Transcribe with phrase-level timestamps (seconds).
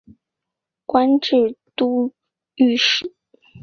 [0.87, 2.11] 官至都
[2.55, 3.13] 御史。